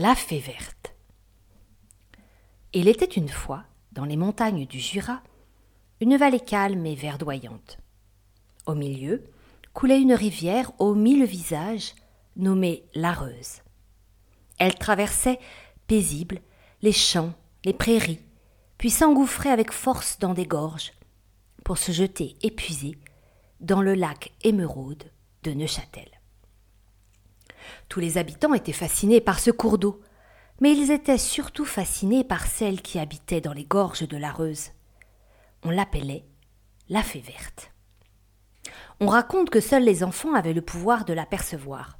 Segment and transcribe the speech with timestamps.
[0.00, 0.94] La fée verte.
[2.72, 5.20] Il était une fois, dans les montagnes du Jura,
[6.00, 7.78] une vallée calme et verdoyante.
[8.66, 9.24] Au milieu
[9.74, 11.96] coulait une rivière aux mille visages,
[12.36, 13.62] nommée l'Areuse.
[14.60, 15.40] Elle traversait,
[15.88, 16.42] paisible,
[16.80, 17.32] les champs,
[17.64, 18.22] les prairies,
[18.76, 20.92] puis s'engouffrait avec force dans des gorges,
[21.64, 22.96] pour se jeter épuisée
[23.58, 25.10] dans le lac émeraude
[25.42, 26.17] de Neuchâtel.
[27.88, 30.00] Tous les habitants étaient fascinés par ce cours d'eau,
[30.60, 34.70] mais ils étaient surtout fascinés par celle qui habitait dans les gorges de l'Areuse.
[35.64, 36.24] On l'appelait
[36.88, 37.72] la fée verte.
[39.00, 41.98] On raconte que seuls les enfants avaient le pouvoir de l'apercevoir.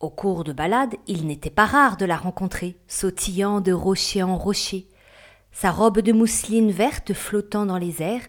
[0.00, 4.38] Au cours de balades, il n'était pas rare de la rencontrer, sautillant de rocher en
[4.38, 4.88] rocher,
[5.50, 8.26] sa robe de mousseline verte flottant dans les airs,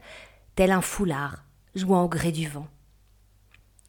[0.55, 1.45] tel un foulard,
[1.75, 2.67] jouant au gré du vent.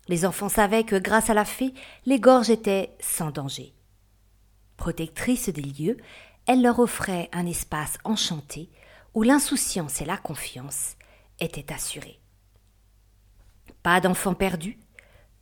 [0.08, 1.74] Les enfants savaient que grâce à la fée,
[2.06, 3.74] les gorges étaient sans danger.
[4.76, 5.96] Protectrice des lieux,
[6.46, 8.70] elle leur offrait un espace enchanté
[9.14, 10.96] où l'insouciance et la confiance
[11.38, 12.18] étaient assurées.
[13.82, 14.78] Pas d'enfants perdus,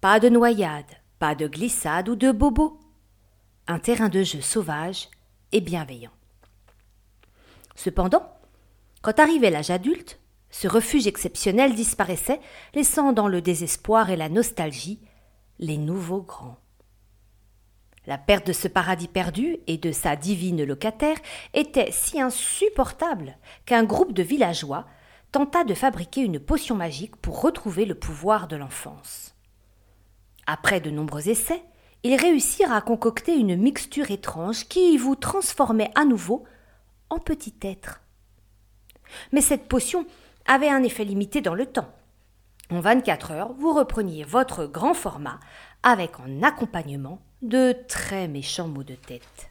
[0.01, 0.87] pas de noyade,
[1.19, 2.81] pas de glissade ou de bobo.
[3.67, 5.09] Un terrain de jeu sauvage
[5.53, 6.13] et bienveillant.
[7.75, 8.33] Cependant,
[9.03, 10.18] quand arrivait l'âge adulte,
[10.51, 12.41] ce refuge exceptionnel disparaissait,
[12.75, 15.01] laissant dans le désespoir et la nostalgie
[15.59, 16.59] les nouveaux grands.
[18.07, 21.19] La perte de ce paradis perdu et de sa divine locataire
[21.53, 24.87] était si insupportable qu'un groupe de villageois
[25.31, 29.35] tenta de fabriquer une potion magique pour retrouver le pouvoir de l'enfance.
[30.47, 31.63] Après de nombreux essais,
[32.03, 36.45] ils réussirent à concocter une mixture étrange qui vous transformait à nouveau
[37.11, 38.01] en petit être.
[39.33, 40.07] Mais cette potion
[40.49, 41.95] avait un effet limité dans le temps.
[42.71, 45.39] En 24 heures, vous repreniez votre grand format
[45.83, 49.51] avec en accompagnement de très méchants mots de tête.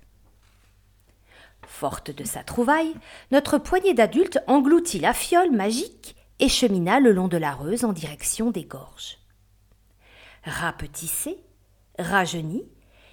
[1.65, 2.93] Forte de sa trouvaille,
[3.31, 7.93] notre poignée d'adultes engloutit la fiole magique et chemina le long de la Reuse en
[7.93, 9.17] direction des gorges.
[10.43, 11.37] Rapetissés,
[11.99, 12.65] rajeunis,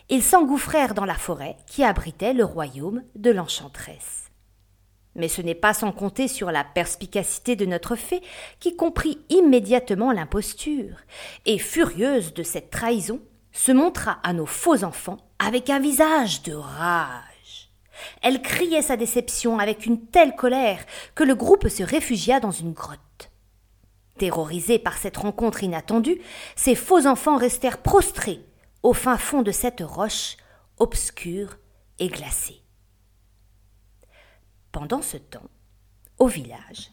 [0.09, 4.31] ils s'engouffrèrent dans la forêt qui abritait le royaume de l'enchanteresse.
[5.17, 8.23] Mais ce n'est pas sans compter sur la perspicacité de notre fée,
[8.61, 10.97] qui comprit immédiatement l'imposture,
[11.47, 13.21] et furieuse de cette trahison,
[13.53, 17.71] se montra à nos faux enfants avec un visage de rage.
[18.23, 22.73] Elle criait sa déception avec une telle colère que le groupe se réfugia dans une
[22.73, 23.31] grotte.
[24.19, 26.21] Terrorisés par cette rencontre inattendue,
[26.57, 28.41] ces faux enfants restèrent prostrés
[28.83, 30.37] au fin fond de cette roche
[30.79, 31.57] obscure
[31.99, 32.64] et glacée.
[34.75, 35.49] Pendant ce temps,
[36.19, 36.91] au village,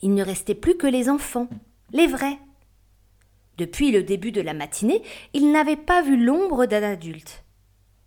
[0.00, 1.46] il ne restait plus que les enfants,
[1.92, 2.38] les vrais.
[3.58, 5.02] Depuis le début de la matinée,
[5.34, 7.44] ils n'avaient pas vu l'ombre d'un adulte.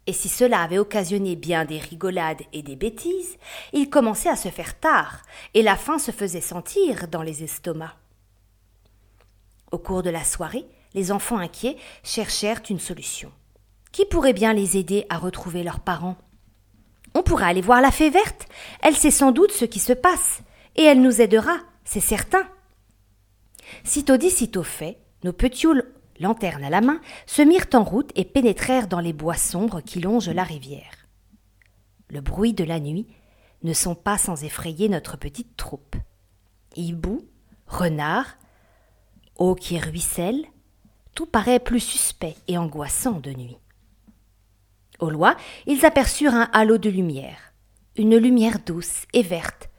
[0.07, 3.37] Et si cela avait occasionné bien des rigolades et des bêtises,
[3.73, 5.21] il commençait à se faire tard,
[5.53, 7.95] et la faim se faisait sentir dans les estomacs.
[9.71, 13.31] Au cours de la soirée, les enfants inquiets cherchèrent une solution.
[13.91, 16.17] Qui pourrait bien les aider à retrouver leurs parents?
[17.15, 18.47] On pourrait aller voir la fée verte.
[18.81, 20.41] Elle sait sans doute ce qui se passe,
[20.75, 22.47] et elle nous aidera, c'est certain.
[23.83, 25.67] Sitôt dit, sitôt fait, nos petits
[26.19, 29.99] lanternes à la main, se mirent en route et pénétrèrent dans les bois sombres qui
[29.99, 31.07] longent la rivière.
[32.09, 33.07] Le bruit de la nuit
[33.63, 35.95] ne sont pas sans effrayer notre petite troupe.
[36.75, 37.27] Hibou,
[37.67, 38.37] renard,
[39.37, 40.45] eau qui ruisselle,
[41.13, 43.57] tout paraît plus suspect et angoissant de nuit.
[44.99, 47.48] Au loin, ils aperçurent un halo de lumière,
[47.99, 49.69] une lumière douce et verte,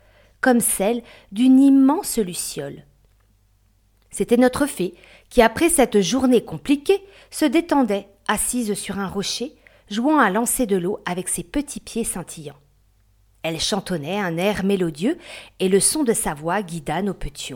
[0.43, 2.85] comme celle d'une immense luciole.
[4.11, 4.95] C'était notre fée
[5.31, 9.55] qui, après cette journée compliquée, se détendait, assise sur un rocher,
[9.91, 12.61] jouant à lancer de l'eau avec ses petits pieds scintillants.
[13.43, 15.17] Elle chantonnait un air mélodieux
[15.59, 17.55] et le son de sa voix guida nos petits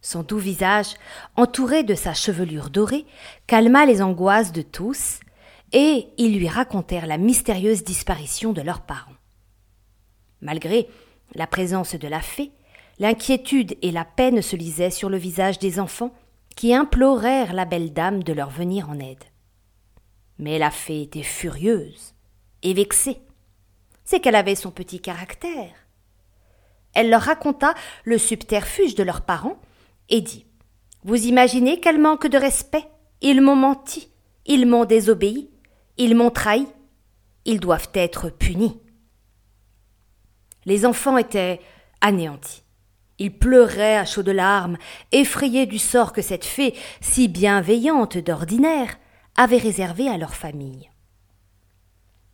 [0.00, 0.94] Son doux visage,
[1.34, 3.04] entouré de sa chevelure dorée,
[3.48, 5.18] calma les angoisses de tous
[5.72, 9.10] et ils lui racontèrent la mystérieuse disparition de leurs parents.
[10.40, 10.88] Malgré
[11.34, 12.50] la présence de la fée,
[12.98, 16.12] l'inquiétude et la peine se lisaient sur le visage des enfants
[16.56, 19.24] qui implorèrent la belle dame de leur venir en aide.
[20.38, 22.14] Mais la fée était furieuse
[22.62, 23.20] et vexée.
[24.04, 25.72] C'est qu'elle avait son petit caractère.
[26.94, 29.60] Elle leur raconta le subterfuge de leurs parents
[30.08, 30.46] et dit
[31.04, 32.84] Vous imaginez quel manque de respect
[33.20, 34.10] Ils m'ont menti,
[34.46, 35.50] ils m'ont désobéi,
[35.96, 36.66] ils m'ont trahi.
[37.44, 38.80] Ils doivent être punis.
[40.64, 41.60] Les enfants étaient
[42.00, 42.62] anéantis.
[43.18, 44.78] Ils pleuraient à chaudes larmes,
[45.12, 48.96] effrayés du sort que cette fée, si bienveillante d'ordinaire,
[49.36, 50.90] avait réservé à leur famille.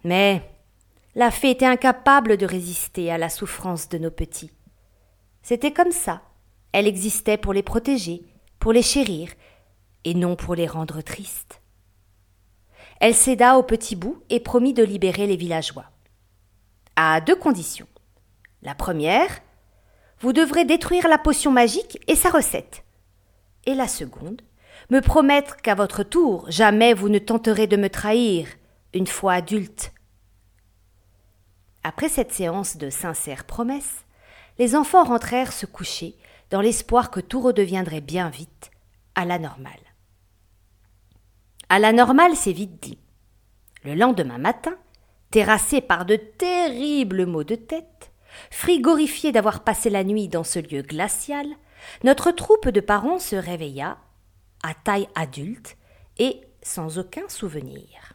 [0.04, 0.42] Mais
[1.16, 4.52] la fée était incapable de résister à la souffrance de nos petits.
[5.42, 6.22] C'était comme ça.
[6.72, 8.22] Elle existait pour les protéger,
[8.58, 9.30] pour les chérir,
[10.04, 11.60] et non pour les rendre tristes.
[13.00, 15.86] Elle céda au petit bout et promit de libérer les villageois.
[16.94, 17.88] À deux conditions.
[18.62, 19.40] La première,
[20.20, 22.84] vous devrez détruire la potion magique et sa recette.
[23.64, 24.42] Et la seconde,
[24.90, 28.48] me promettre qu'à votre tour, jamais vous ne tenterez de me trahir,
[28.94, 29.92] une fois adulte.
[31.82, 34.04] Après cette séance de sincères promesses,
[34.58, 36.16] les enfants rentrèrent se coucher
[36.50, 38.70] dans l'espoir que tout redeviendrait bien vite
[39.14, 39.72] à la normale.
[41.68, 42.98] À la normale, c'est vite dit.
[43.84, 44.76] Le lendemain matin,
[45.30, 48.05] terrassé par de terribles maux de tête,
[48.50, 51.46] frigorifié d'avoir passé la nuit dans ce lieu glacial,
[52.04, 53.98] notre troupe de parents se réveilla,
[54.62, 55.76] à taille adulte,
[56.18, 58.14] et sans aucun souvenir.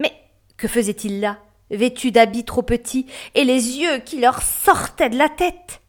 [0.00, 0.12] Mais
[0.56, 1.38] que faisait-il là,
[1.70, 5.80] vêtu d'habits trop petits, et les yeux qui leur sortaient de la tête?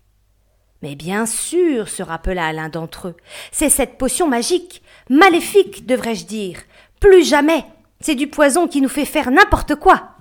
[0.82, 3.18] Mais bien sûr, se rappela l'un d'entre eux,
[3.52, 6.60] c'est cette potion magique, maléfique, devrais-je dire.
[7.00, 7.66] Plus jamais.
[8.00, 10.17] C'est du poison qui nous fait faire n'importe quoi.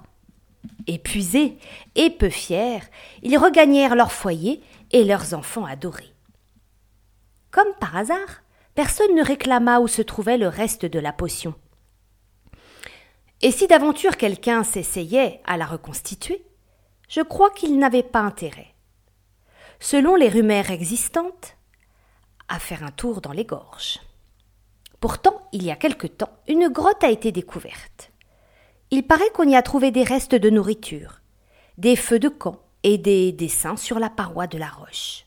[0.87, 1.59] Épuisés
[1.95, 2.81] et peu fiers,
[3.23, 4.63] ils regagnèrent leur foyer
[4.93, 6.15] et leurs enfants adorés.
[7.51, 8.43] Comme par hasard,
[8.75, 11.55] personne ne réclama où se trouvait le reste de la potion.
[13.43, 16.47] Et si d'aventure quelqu'un s'essayait à la reconstituer,
[17.09, 18.75] je crois qu'il n'avait pas intérêt.
[19.79, 21.57] Selon les rumeurs existantes,
[22.49, 24.01] à faire un tour dans les gorges.
[25.01, 28.13] Pourtant, il y a quelque temps, une grotte a été découverte.
[28.93, 31.21] Il paraît qu'on y a trouvé des restes de nourriture,
[31.77, 35.27] des feux de camp et des dessins sur la paroi de la roche.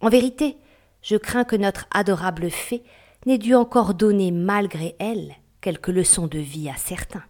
[0.00, 0.56] En vérité,
[1.00, 2.82] je crains que notre adorable fée
[3.24, 7.22] n'ait dû encore donner, malgré elle, quelques leçons de vie à certains.